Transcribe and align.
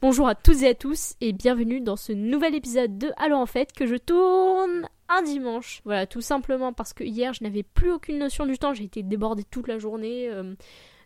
Bonjour 0.00 0.28
à 0.28 0.36
toutes 0.36 0.62
et 0.62 0.68
à 0.68 0.74
tous 0.74 1.14
et 1.20 1.32
bienvenue 1.32 1.80
dans 1.80 1.96
ce 1.96 2.12
nouvel 2.12 2.54
épisode 2.54 2.98
de 2.98 3.10
Alors 3.16 3.40
en 3.40 3.46
fait 3.46 3.72
que 3.72 3.86
je 3.86 3.96
tourne 3.96 4.88
un 5.08 5.22
dimanche. 5.22 5.80
Voilà, 5.84 6.06
tout 6.06 6.20
simplement 6.20 6.72
parce 6.72 6.92
que 6.92 7.02
hier 7.02 7.32
je 7.32 7.42
n'avais 7.42 7.64
plus 7.64 7.90
aucune 7.90 8.18
notion 8.18 8.46
du 8.46 8.58
temps, 8.58 8.74
j'ai 8.74 8.84
été 8.84 9.02
débordée 9.02 9.42
toute 9.42 9.66
la 9.66 9.78
journée. 9.78 10.28
euh, 10.28 10.54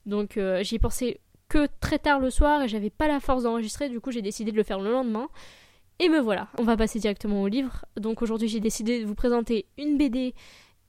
donc 0.05 0.37
euh, 0.37 0.63
j'y 0.63 0.75
ai 0.75 0.79
pensé 0.79 1.21
que 1.49 1.67
très 1.81 1.99
tard 1.99 2.21
le 2.21 2.29
soir 2.29 2.63
et 2.63 2.69
j'avais 2.69 2.91
pas 2.91 3.09
la 3.09 3.21
force 3.21 3.45
d'enregistrer, 3.45 3.89
du 3.89 4.01
coup 4.01 4.11
j'ai 4.11 4.23
décidé 4.23 4.53
de 4.53 4.57
le 4.57 4.63
faire 4.63 4.81
le 4.81 4.93
lendemain. 4.93 5.29
Et 6.01 6.11
me 6.11 6.19
voilà, 6.19 6.49
on 6.59 6.65
va 6.65 6.77
passer 6.77 6.99
directement 6.99 7.41
au 7.41 7.49
livre. 7.49 7.87
Donc 7.97 8.21
aujourd'hui 8.21 8.49
j'ai 8.49 8.61
décidé 8.61 9.01
de 9.01 9.07
vous 9.07 9.15
présenter 9.15 9.65
une 9.79 9.97
BD 9.97 10.35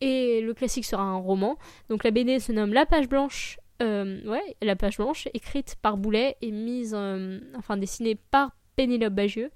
et 0.02 0.41
le 0.41 0.54
classique 0.54 0.86
sera 0.86 1.04
un 1.04 1.18
roman. 1.18 1.57
Donc 1.89 2.04
la 2.04 2.11
BD 2.11 2.39
se 2.39 2.52
nomme 2.52 2.73
La 2.73 2.86
page 2.86 3.07
blanche. 3.07 3.61
Euh, 3.82 4.39
La 4.61 4.75
page 4.75 4.97
blanche, 4.97 5.28
écrite 5.33 5.75
par 5.82 5.97
Boulet 5.97 6.37
et 6.42 6.51
mise, 6.51 6.93
euh, 6.96 7.39
enfin 7.57 7.78
dessinée 7.78 8.15
par 8.15 8.51
Pénélope 8.75 9.14
Bagieux. 9.14 9.51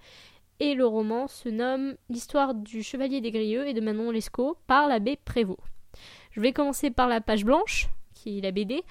Et 0.60 0.74
le 0.74 0.86
roman 0.86 1.28
se 1.28 1.50
nomme 1.50 1.96
L'histoire 2.10 2.54
du 2.54 2.82
chevalier 2.82 3.22
des 3.22 3.32
Grieux 3.32 3.68
et 3.68 3.74
de 3.74 3.82
Manon 3.82 4.12
Lescaut 4.12 4.58
par 4.68 4.88
l'abbé 4.88 5.18
Prévost. 5.18 5.60
Je 6.32 6.42
vais 6.42 6.54
commencer 6.54 6.92
par 6.92 7.08
la 7.08 7.22
page 7.22 7.46
blanche, 7.46 7.90
qui 8.14 8.38
est 8.38 8.42
la 8.42 8.52
BD. 8.52 8.84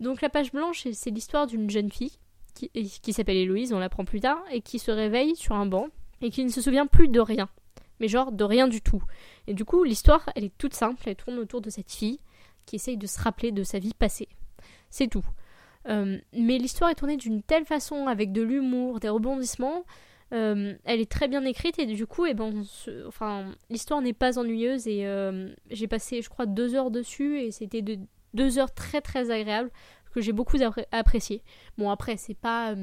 Donc 0.00 0.20
la 0.20 0.28
page 0.28 0.52
blanche, 0.52 0.86
c'est 0.92 1.10
l'histoire 1.10 1.46
d'une 1.46 1.70
jeune 1.70 1.90
fille 1.90 2.18
qui, 2.54 2.70
qui 2.70 3.12
s'appelle 3.12 3.36
Héloïse, 3.36 3.72
on 3.72 3.78
l'apprend 3.78 4.04
plus 4.04 4.20
tard, 4.20 4.42
et 4.50 4.60
qui 4.60 4.78
se 4.78 4.90
réveille 4.90 5.36
sur 5.36 5.54
un 5.54 5.66
banc 5.66 5.88
et 6.20 6.30
qui 6.30 6.44
ne 6.44 6.50
se 6.50 6.60
souvient 6.60 6.86
plus 6.86 7.08
de 7.08 7.20
rien. 7.20 7.48
Mais 8.00 8.08
genre 8.08 8.32
de 8.32 8.44
rien 8.44 8.68
du 8.68 8.80
tout. 8.80 9.02
Et 9.46 9.54
du 9.54 9.64
coup, 9.64 9.84
l'histoire, 9.84 10.28
elle 10.34 10.44
est 10.44 10.58
toute 10.58 10.74
simple, 10.74 11.08
elle 11.08 11.16
tourne 11.16 11.38
autour 11.38 11.60
de 11.60 11.70
cette 11.70 11.90
fille 11.90 12.20
qui 12.66 12.76
essaye 12.76 12.96
de 12.96 13.06
se 13.06 13.20
rappeler 13.20 13.50
de 13.50 13.62
sa 13.62 13.78
vie 13.78 13.94
passée. 13.94 14.28
C'est 14.90 15.08
tout. 15.08 15.24
Euh, 15.88 16.18
mais 16.32 16.58
l'histoire 16.58 16.90
est 16.90 16.94
tournée 16.94 17.16
d'une 17.16 17.42
telle 17.42 17.64
façon, 17.64 18.06
avec 18.08 18.32
de 18.32 18.42
l'humour, 18.42 19.00
des 19.00 19.08
rebondissements. 19.08 19.84
euh, 20.32 20.74
elle 20.84 21.00
est 21.00 21.10
très 21.10 21.28
bien 21.28 21.44
écrite 21.44 21.78
et 21.78 21.86
du 21.86 22.06
coup, 22.06 22.26
eh 22.26 22.34
ben, 22.34 22.62
enfin, 23.06 23.46
l'histoire 23.70 24.02
n'est 24.02 24.12
pas 24.12 24.38
ennuyeuse 24.38 24.86
et 24.86 25.06
euh, 25.06 25.48
j'ai 25.70 25.88
passé, 25.88 26.20
je 26.20 26.28
crois, 26.28 26.44
deux 26.46 26.74
heures 26.74 26.90
dessus 26.90 27.40
et 27.40 27.50
c'était 27.50 27.80
de, 27.82 27.98
deux 28.34 28.58
heures 28.58 28.72
très 28.74 29.00
très 29.00 29.30
agréables 29.30 29.70
que 30.12 30.20
j'ai 30.20 30.32
beaucoup 30.32 30.56
appré- 30.58 30.86
apprécié. 30.92 31.42
Bon 31.78 31.88
après, 31.90 32.16
c'est 32.18 32.34
pas, 32.36 32.74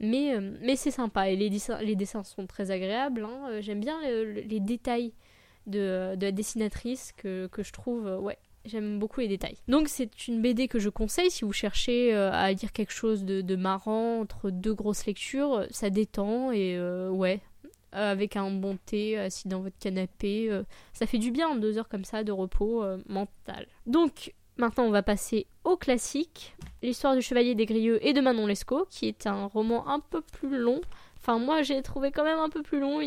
mais 0.00 0.36
mais 0.60 0.76
c'est 0.76 0.90
sympa 0.90 1.28
et 1.28 1.36
les 1.36 1.50
dessins, 1.50 1.80
les 1.80 1.96
dessins 1.96 2.24
sont 2.24 2.46
très 2.46 2.70
agréables. 2.70 3.24
hein. 3.24 3.60
J'aime 3.60 3.80
bien 3.80 4.00
le- 4.02 4.32
le- 4.32 4.40
les 4.42 4.60
détails 4.60 5.12
de, 5.66 6.14
de 6.16 6.26
la 6.26 6.32
dessinatrice 6.32 7.12
que, 7.16 7.46
que 7.48 7.62
je 7.62 7.72
trouve, 7.72 8.06
ouais, 8.20 8.38
J'aime 8.68 8.98
beaucoup 8.98 9.20
les 9.20 9.28
détails. 9.28 9.56
Donc 9.66 9.88
c'est 9.88 10.28
une 10.28 10.40
BD 10.40 10.68
que 10.68 10.78
je 10.78 10.88
conseille 10.88 11.30
si 11.30 11.44
vous 11.44 11.52
cherchez 11.52 12.14
euh, 12.14 12.30
à 12.32 12.52
lire 12.52 12.72
quelque 12.72 12.92
chose 12.92 13.24
de, 13.24 13.56
marrant 13.56 14.20
entre 14.20 14.50
deux 14.50 14.74
grosses 14.74 15.06
lectures. 15.06 15.66
Ça 15.70 15.90
détend 15.90 16.52
et 16.52 16.76
euh, 16.76 17.10
ouais, 17.10 17.40
euh, 17.94 18.12
avec 18.12 18.36
un 18.36 18.50
bon 18.50 18.76
thé 18.84 19.16
assis 19.18 19.48
dans 19.48 19.60
votre 19.60 19.78
canapé, 19.78 20.48
euh, 20.50 20.62
ça 20.92 21.06
fait 21.06 21.16
du 21.16 21.30
bien 21.30 21.56
deux 21.56 21.78
heures 21.78 21.88
comme 21.88 22.04
ça 22.04 22.22
de 22.22 22.32
repos 22.32 22.82
euh, 22.82 22.98
mental. 23.08 23.66
Donc 23.86 24.34
maintenant 24.58 24.84
on 24.84 24.90
va 24.90 25.02
passer 25.02 25.46
au 25.64 25.78
classique, 25.78 26.54
l'histoire 26.82 27.14
du 27.16 27.22
chevalier 27.22 27.54
des 27.54 27.64
Grieux 27.64 28.06
et 28.06 28.12
de 28.12 28.20
Manon 28.20 28.46
Lescaut, 28.46 28.86
qui 28.90 29.08
est 29.08 29.26
un 29.26 29.46
roman 29.46 29.88
un 29.88 30.00
peu 30.00 30.20
plus 30.20 30.58
long. 30.58 30.82
Enfin 31.16 31.38
moi 31.38 31.62
j'ai 31.62 31.80
trouvé 31.80 32.10
quand 32.10 32.24
même 32.24 32.38
un 32.38 32.50
peu 32.50 32.62
plus 32.62 32.78
long. 32.78 33.00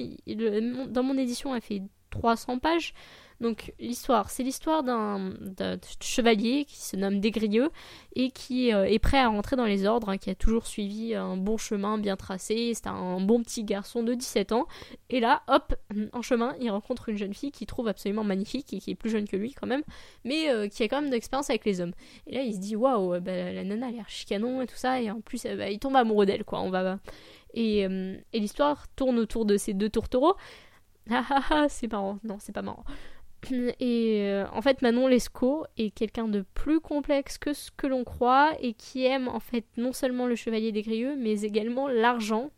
Dans 0.88 1.04
mon 1.04 1.16
édition 1.16 1.54
elle 1.54 1.62
fait 1.62 1.84
300 2.12 2.60
pages. 2.60 2.94
Donc 3.42 3.74
l'histoire, 3.80 4.30
c'est 4.30 4.44
l'histoire 4.44 4.84
d'un 4.84 5.34
chevalier 6.00 6.64
qui 6.66 6.80
se 6.80 6.96
nomme 6.96 7.20
Desgrieux 7.20 7.72
et 8.16 8.30
qui 8.30 8.72
euh, 8.72 8.86
est 8.86 9.00
prêt 9.00 9.18
à 9.18 9.30
rentrer 9.30 9.56
dans 9.56 9.66
les 9.66 9.88
ordres, 9.88 10.10
hein, 10.10 10.18
qui 10.20 10.30
a 10.30 10.36
toujours 10.36 10.68
suivi 10.68 11.16
un 11.16 11.38
bon 11.38 11.58
chemin 11.58 11.98
bien 11.98 12.16
tracé. 12.16 12.74
C'est 12.76 12.86
un 12.86 13.20
bon 13.20 13.42
petit 13.42 13.64
garçon 13.64 14.04
de 14.04 14.14
17 14.14 14.52
ans. 14.52 14.68
Et 15.10 15.20
là, 15.20 15.42
hop, 15.48 15.76
en 16.14 16.22
chemin, 16.22 16.56
il 16.60 16.70
rencontre 16.70 17.10
une 17.10 17.18
jeune 17.18 17.34
fille 17.34 17.52
qu'il 17.52 17.66
trouve 17.66 17.88
absolument 17.88 18.24
magnifique 18.24 18.72
et 18.74 18.80
qui 18.80 18.92
est 18.92 18.96
plus 18.96 19.10
jeune 19.10 19.28
que 19.28 19.38
lui 19.38 19.54
quand 19.54 19.68
même, 19.68 19.84
mais 20.24 20.50
euh, 20.50 20.68
qui 20.68 20.84
a 20.84 20.88
quand 20.88 21.02
même 21.02 21.10
de 21.10 21.16
l'expérience 21.16 21.50
avec 21.50 21.66
les 21.66 21.82
hommes. 21.82 21.94
Et 22.28 22.36
là, 22.36 22.44
il 22.44 22.54
se 22.54 22.60
dit 22.60 22.76
waouh, 22.76 23.20
bah, 23.22 23.52
la 23.52 23.64
nana 23.64 23.88
a 23.88 23.92
l'air 23.92 24.08
chicanon 24.08 24.62
et 24.62 24.68
tout 24.68 24.76
ça, 24.76 25.02
et 25.02 25.10
en 25.10 25.20
plus, 25.20 25.46
euh, 25.46 25.56
bah, 25.56 25.72
il 25.72 25.80
tombe 25.80 25.96
amoureux 25.96 26.28
d'elle, 26.28 26.44
quoi. 26.44 26.62
On 26.62 26.70
va 26.70 27.00
euh, 27.58 28.18
et 28.34 28.40
l'histoire 28.40 28.88
tourne 28.96 29.20
autour 29.20 29.46
de 29.46 29.58
ces 29.58 29.74
deux 29.74 29.90
tourtereaux. 29.90 30.36
Ah 31.10 31.26
ah 31.30 31.42
ah, 31.50 31.66
c'est 31.70 31.92
marrant. 31.92 32.20
Non, 32.24 32.38
c'est 32.40 32.52
pas 32.52 32.62
marrant. 32.62 32.84
Et 33.80 34.22
euh, 34.30 34.46
en 34.54 34.62
fait, 34.62 34.82
Manon 34.82 35.08
Lescaut 35.08 35.66
est 35.78 35.92
quelqu'un 35.92 36.28
de 36.28 36.46
plus 36.54 36.80
complexe 36.80 37.38
que 37.38 37.54
ce 37.54 37.72
que 37.72 37.88
l'on 37.88 38.04
croit 38.04 38.52
et 38.60 38.74
qui 38.74 39.06
aime 39.06 39.28
en 39.28 39.40
fait 39.40 39.66
non 39.78 39.94
seulement 39.94 40.28
le 40.28 40.36
chevalier 40.36 40.72
des 40.72 40.84
Grieux, 40.84 41.16
mais 41.18 41.42
également 41.42 41.88
l'argent 41.88 42.52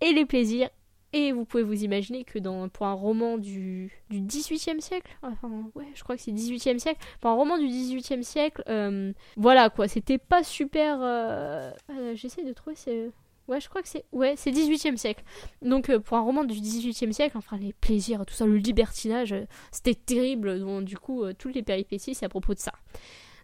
et 0.00 0.12
les 0.12 0.24
plaisirs. 0.24 0.70
Et 1.12 1.30
vous 1.30 1.44
pouvez 1.44 1.62
vous 1.62 1.84
imaginer 1.84 2.24
que 2.24 2.40
dans, 2.40 2.68
pour 2.68 2.86
un 2.86 2.92
roman 2.92 3.38
du, 3.38 3.92
du 4.10 4.20
18e 4.20 4.80
siècle, 4.80 5.16
enfin 5.22 5.48
ouais, 5.76 5.86
je 5.94 6.02
crois 6.02 6.16
que 6.16 6.22
c'est 6.22 6.32
18e 6.32 6.78
siècle, 6.80 7.00
pour 7.20 7.30
un 7.30 7.34
roman 7.34 7.56
du 7.56 7.66
18e 7.66 8.22
siècle, 8.22 8.64
euh, 8.68 9.12
voilà 9.36 9.70
quoi, 9.70 9.86
c'était 9.86 10.18
pas 10.18 10.42
super. 10.42 10.98
euh, 11.02 11.70
euh, 11.90 12.14
J'essaie 12.16 12.42
de 12.42 12.52
trouver. 12.52 12.74
C'est... 12.74 13.10
Ouais, 13.46 13.60
je 13.60 13.68
crois 13.68 13.82
que 13.82 13.88
c'est 13.88 14.04
ouais, 14.12 14.34
c'est 14.36 14.50
18e 14.50 14.96
siècle. 14.96 15.22
Donc 15.60 15.90
euh, 15.90 16.00
pour 16.00 16.16
un 16.16 16.22
roman 16.22 16.44
du 16.44 16.54
18e 16.54 17.12
siècle, 17.12 17.36
enfin 17.36 17.58
les 17.58 17.74
plaisirs, 17.74 18.24
tout 18.24 18.34
ça, 18.34 18.46
le 18.46 18.56
libertinage, 18.56 19.32
euh, 19.32 19.44
c'était 19.70 19.94
terrible. 19.94 20.58
Donc 20.60 20.84
du 20.84 20.96
coup, 20.96 21.24
euh, 21.24 21.34
toutes 21.38 21.54
les 21.54 21.62
péripéties, 21.62 22.14
c'est 22.14 22.24
à 22.24 22.30
propos 22.30 22.54
de 22.54 22.58
ça. 22.58 22.72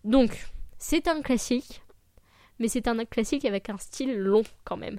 Donc, 0.05 0.47
c'est 0.79 1.09
un 1.09 1.21
classique, 1.21 1.83
mais 2.59 2.69
c'est 2.69 2.89
un 2.89 3.05
classique 3.05 3.45
avec 3.45 3.69
un 3.69 3.77
style 3.77 4.17
long 4.17 4.43
quand 4.65 4.79
même. 4.79 4.99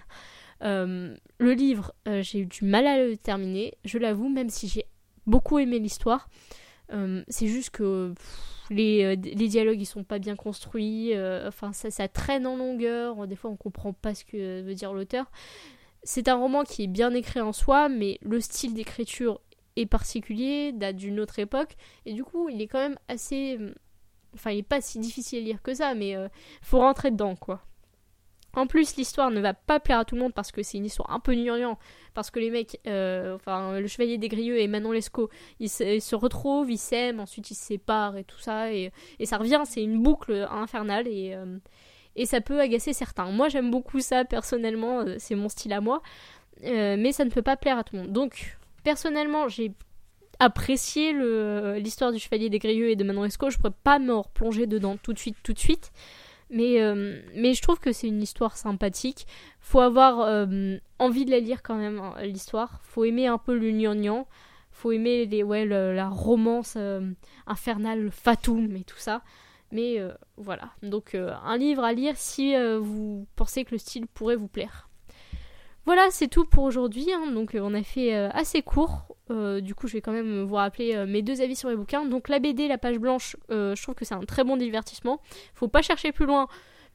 Le 0.64 1.54
livre, 1.54 1.92
j'ai 2.06 2.42
eu 2.42 2.46
du 2.46 2.66
mal 2.66 2.86
à 2.86 3.04
le 3.04 3.18
terminer, 3.18 3.74
je 3.84 3.98
l'avoue, 3.98 4.30
même 4.30 4.50
si 4.50 4.68
j'ai 4.68 4.86
beaucoup 5.26 5.58
aimé 5.58 5.80
l'histoire. 5.80 6.30
C'est 7.28 7.48
juste 7.48 7.72
que 7.72 8.14
les, 8.72 9.04
euh, 9.04 9.16
les 9.22 9.48
dialogues 9.48 9.80
ils 9.80 9.86
sont 9.86 10.04
pas 10.04 10.18
bien 10.18 10.36
construits, 10.36 11.14
euh, 11.14 11.48
enfin 11.48 11.74
ça, 11.74 11.92
ça 11.92 12.08
traîne 12.08 12.48
en 12.48 12.56
longueur, 12.58 13.28
des 13.28 13.36
fois 13.36 13.52
on 13.52 13.58
comprend 13.58 13.94
pas 13.94 14.16
ce 14.16 14.26
que 14.26 14.62
veut 14.62 14.74
dire 14.74 14.94
l'auteur. 14.94 15.30
C'est 16.04 16.28
un 16.30 16.36
roman 16.36 16.64
qui 16.64 16.84
est 16.84 16.88
bien 16.88 17.14
écrit 17.14 17.42
en 17.42 17.54
soi, 17.54 17.90
mais 17.90 18.18
le 18.22 18.40
style 18.40 18.74
d'écriture 18.74 19.42
est 19.76 19.86
particulier, 19.86 20.72
date 20.72 20.96
d'une 20.96 21.20
autre 21.20 21.38
époque, 21.40 21.76
et 22.06 22.14
du 22.14 22.24
coup 22.24 22.50
il 22.50 22.62
est 22.62 22.68
quand 22.68 22.80
même 22.80 22.98
assez... 23.08 23.60
Enfin 24.34 24.52
il 24.52 24.60
est 24.60 24.64
pas 24.64 24.82
si 24.82 25.00
difficile 25.00 25.40
à 25.40 25.42
lire 25.42 25.62
que 25.62 25.74
ça, 25.74 25.94
mais 25.94 26.16
euh, 26.16 26.30
faut 26.62 26.80
rentrer 26.80 27.12
dedans 27.12 27.36
quoi. 27.36 27.62
En 28.54 28.68
plus, 28.68 28.96
l'histoire 28.98 29.32
ne 29.32 29.40
va 29.40 29.54
pas 29.54 29.80
plaire 29.80 30.00
à 30.00 30.06
tout 30.06 30.16
le 30.16 30.22
monde 30.22 30.34
parce 30.34 30.52
que 30.52 30.62
c'est 30.62 30.78
une 30.78 30.86
histoire 30.86 31.10
un 31.12 31.20
peu 31.20 31.34
gnangnan. 31.34 31.78
Parce 32.14 32.32
que 32.32 32.40
les 32.40 32.50
mecs, 32.50 32.80
euh, 32.88 33.36
enfin, 33.36 33.80
le 33.80 33.88
chevalier 33.88 34.18
des 34.18 34.28
Grieux 34.28 34.60
et 34.60 34.68
Manon 34.68 34.92
Lescaut, 34.92 35.30
ils 35.60 35.70
se, 35.70 36.16
retrouvent, 36.16 36.70
ils 36.70 36.78
s'aiment, 36.78 37.22
ensuite 37.22 37.50
ils 37.52 37.56
se 37.56 37.64
séparent 37.64 38.18
et 38.18 38.24
tout 38.24 38.40
ça. 38.40 38.74
Et, 38.74 38.92
ça 39.24 39.38
revient, 39.38 39.62
c'est 39.66 39.84
une 39.84 40.02
boucle 40.02 40.48
infernale 40.52 41.08
et, 41.08 41.34
euh, 41.34 41.58
et 42.18 42.26
ça 42.26 42.42
peut 42.42 42.60
agacer 42.60 42.92
certains. 42.92 43.32
Moi, 43.32 43.48
j'aime 43.48 43.72
beaucoup 43.72 44.02
ça 44.02 44.26
personnellement, 44.26 45.02
euh, 45.02 45.16
c'est 45.18 45.36
mon 45.36 45.48
style 45.48 45.74
à 45.74 45.82
moi. 45.82 46.02
Mais 46.64 47.12
ça 47.12 47.26
ne 47.26 47.32
peut 47.32 47.42
pas 47.42 47.58
plaire 47.58 47.80
à 47.80 47.84
tout 47.84 47.96
le 47.96 48.04
monde. 48.04 48.12
Donc, 48.12 48.58
personnellement, 48.84 49.48
j'ai 49.48 49.72
apprécié 50.40 51.14
l'histoire 51.80 52.12
du 52.12 52.20
chevalier 52.20 52.50
des 52.50 52.60
Grieux 52.60 52.90
et 52.90 52.96
de 52.96 53.04
Manon 53.04 53.24
Lescaut. 53.24 53.50
Je 53.50 53.58
pourrais 53.58 53.74
pas 53.84 53.98
me 53.98 54.14
replonger 54.14 54.68
dedans 54.68 54.98
tout 54.98 55.14
de 55.14 55.18
suite, 55.18 55.38
tout 55.42 55.54
de 55.54 55.60
suite. 55.60 55.92
Mais, 56.54 56.82
euh, 56.82 57.22
mais 57.34 57.54
je 57.54 57.62
trouve 57.62 57.80
que 57.80 57.94
c'est 57.94 58.08
une 58.08 58.22
histoire 58.22 58.58
sympathique. 58.58 59.26
Faut 59.62 59.80
avoir 59.80 60.20
euh, 60.20 60.78
envie 61.00 61.24
de 61.24 61.32
la 61.32 61.40
lire 61.40 61.64
quand 61.64 61.76
même, 61.76 62.00
hein, 62.00 62.14
l'histoire. 62.22 62.82
Faut 62.84 63.06
aimer 63.06 63.28
un 63.28 63.38
peu 63.38 63.58
gnangnan. 63.58 64.28
Faut 64.72 64.92
aimer 64.92 65.26
les, 65.26 65.44
ouais, 65.44 65.66
la 65.66 66.10
romance 66.10 66.74
euh, 66.78 67.10
infernale, 67.48 68.04
le 68.04 68.10
fatum 68.10 68.76
et 68.76 68.84
tout 68.84 68.98
ça. 68.98 69.22
Mais 69.72 70.00
voilà. 70.36 70.72
Donc 70.84 71.16
un 71.16 71.58
livre 71.58 71.86
à 71.86 71.94
lire 71.94 72.18
si 72.18 72.54
vous 72.82 73.26
pensez 73.38 73.64
que 73.64 73.72
le 73.72 73.78
style 73.78 74.06
pourrait 74.06 74.36
vous 74.36 74.50
plaire. 74.50 74.90
Voilà, 75.86 76.08
c'est 76.12 76.28
tout 76.28 76.44
pour 76.44 76.66
aujourd'hui. 76.66 77.08
hein. 77.14 77.32
Donc 77.32 77.56
on 77.58 77.74
a 77.74 77.82
fait 77.82 78.14
assez 78.14 78.62
court. 78.64 79.16
Euh, 79.32 79.62
du 79.62 79.74
coup, 79.74 79.88
je 79.88 79.94
vais 79.94 80.02
quand 80.02 80.12
même 80.12 80.44
vous 80.44 80.56
rappeler 80.56 80.96
euh, 80.96 81.06
mes 81.06 81.22
deux 81.22 81.42
avis 81.42 81.56
sur 81.56 81.70
les 81.70 81.76
bouquins. 81.76 82.06
Donc 82.06 82.30
la 82.30 82.40
BD, 82.40 82.68
la 82.68 82.78
page 82.78 83.00
blanche, 83.00 83.38
euh, 83.50 83.76
je 83.76 83.82
trouve 83.82 83.96
que 83.96 84.06
c'est 84.06 84.14
un 84.14 84.22
très 84.22 84.44
bon 84.44 84.58
divertissement. 84.58 85.22
Faut 85.54 85.68
pas 85.68 85.82
chercher 85.82 86.12
plus 86.12 86.26
loin. 86.26 86.48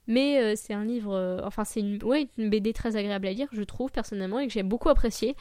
Mais 0.08 0.54
c'est 0.54 0.72
un 0.72 0.84
livre, 0.84 1.40
enfin 1.42 1.64
c'est 1.64 1.80
une, 1.80 1.98
BD 1.98 2.72
très 2.72 2.94
agréable 2.94 3.26
à 3.26 3.32
lire, 3.32 3.48
je 3.50 3.62
trouve 3.62 3.90
personnellement, 3.90 4.38
et 4.38 4.46
que 4.46 4.52
j'ai 4.52 4.62
beaucoup 4.62 4.88
apprécié. 4.88 5.34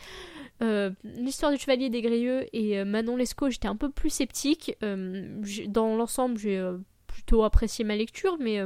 L'histoire 0.59 1.51
du 1.51 1.59
chevalier 1.59 1.91
des 1.91 2.01
Grieux 2.01 2.47
et 2.51 2.83
Manon 2.83 3.15
Lescaut, 3.15 3.51
j'étais 3.51 3.67
un 3.67 3.75
peu 3.75 3.91
plus 3.91 4.09
sceptique. 4.09 4.75
Dans 4.81 5.95
l'ensemble, 5.95 6.39
j'ai 6.39 6.67
plutôt 7.05 7.43
apprécié 7.43 7.85
ma 7.85 7.95
lecture, 7.95 8.37
mais 8.39 8.59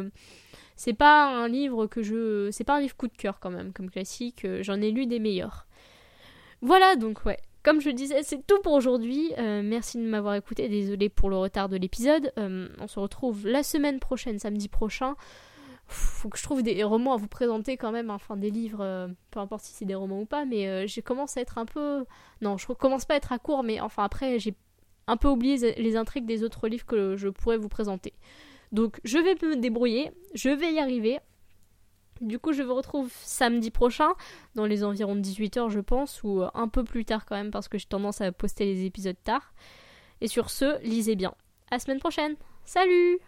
c'est 0.77 0.93
pas 0.93 1.35
un 1.35 1.49
livre 1.49 1.85
que 1.85 2.01
je, 2.01 2.47
c'est 2.49 2.63
pas 2.63 2.77
un 2.77 2.79
livre 2.79 2.95
coup 2.95 3.09
de 3.09 3.17
cœur 3.17 3.41
quand 3.41 3.51
même, 3.51 3.73
comme 3.73 3.89
classique. 3.89 4.47
J'en 4.61 4.79
ai 4.79 4.91
lu 4.91 5.05
des 5.05 5.19
meilleurs. 5.19 5.67
Voilà, 6.61 6.95
donc 6.95 7.25
ouais. 7.25 7.39
Comme 7.63 7.81
je 7.81 7.89
disais, 7.89 8.23
c'est 8.23 8.45
tout 8.45 8.59
pour 8.61 8.73
aujourd'hui. 8.73 9.33
Euh, 9.37 9.61
merci 9.63 9.97
de 9.97 10.03
m'avoir 10.03 10.35
écouté. 10.35 10.69
Désolée 10.69 11.09
pour 11.09 11.29
le 11.29 11.37
retard 11.37 11.67
de 11.67 11.75
l'épisode. 11.75 12.31
Euh, 12.37 12.69
on 12.79 12.87
se 12.87 12.99
retrouve 12.99 13.45
la 13.45 13.63
semaine 13.63 13.99
prochaine, 13.99 14.39
samedi 14.39 14.69
prochain. 14.69 15.15
faut 15.87 16.29
que 16.29 16.37
je 16.37 16.43
trouve 16.43 16.63
des 16.63 16.83
romans 16.83 17.13
à 17.13 17.17
vous 17.17 17.27
présenter 17.27 17.75
quand 17.75 17.91
même, 17.91 18.09
hein. 18.09 18.15
enfin 18.15 18.37
des 18.37 18.49
livres, 18.49 18.81
euh, 18.81 19.07
peu 19.31 19.39
importe 19.39 19.63
si 19.63 19.73
c'est 19.73 19.85
des 19.85 19.95
romans 19.95 20.21
ou 20.21 20.25
pas, 20.25 20.45
mais 20.45 20.87
j'ai 20.87 21.01
commencé 21.01 21.39
à 21.39 21.43
être 21.43 21.57
un 21.57 21.65
peu... 21.65 22.05
Non, 22.41 22.57
je 22.57 22.67
commence 22.67 23.05
pas 23.05 23.15
à 23.15 23.17
être 23.17 23.33
à 23.33 23.39
court, 23.39 23.63
mais 23.63 23.81
enfin 23.81 24.03
après 24.03 24.39
j'ai 24.39 24.55
un 25.07 25.17
peu 25.17 25.27
oublié 25.27 25.73
les 25.75 25.95
intrigues 25.97 26.27
des 26.27 26.43
autres 26.43 26.67
livres 26.67 26.85
que 26.85 27.17
je 27.17 27.27
pourrais 27.27 27.57
vous 27.57 27.69
présenter. 27.69 28.13
Donc 28.71 29.01
je 29.03 29.17
vais 29.17 29.33
me 29.41 29.55
débrouiller, 29.55 30.11
je 30.35 30.49
vais 30.49 30.71
y 30.71 30.79
arriver. 30.79 31.19
Du 32.21 32.39
coup, 32.39 32.53
je 32.53 32.63
vous 32.63 32.75
retrouve 32.75 33.11
samedi 33.21 33.71
prochain, 33.71 34.13
dans 34.55 34.65
les 34.65 34.83
environs 34.83 35.15
de 35.15 35.21
18h, 35.21 35.69
je 35.69 35.79
pense, 35.79 36.21
ou 36.23 36.43
un 36.53 36.67
peu 36.67 36.83
plus 36.83 37.05
tard 37.05 37.25
quand 37.25 37.35
même, 37.35 37.51
parce 37.51 37.67
que 37.67 37.77
j'ai 37.77 37.85
tendance 37.85 38.21
à 38.21 38.31
poster 38.31 38.65
les 38.65 38.85
épisodes 38.85 39.15
tard. 39.23 39.53
Et 40.21 40.27
sur 40.27 40.49
ce, 40.49 40.81
lisez 40.83 41.15
bien. 41.15 41.33
À 41.71 41.79
semaine 41.79 41.99
prochaine. 41.99 42.35
Salut 42.65 43.19